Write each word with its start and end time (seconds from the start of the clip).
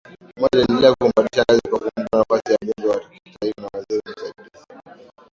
Moi 0.39 0.47
aliendelea 0.53 0.93
kumpandisha 0.97 1.41
ngazi 1.43 1.61
kwa 1.69 1.79
kumpa 1.79 2.17
nafasi 2.17 2.51
ya 2.51 2.57
mbunge 2.61 2.87
wa 2.87 2.99
kitaifa 3.09 3.61
na 3.61 3.69
waziri 3.73 4.01
msaidizi 4.07 5.11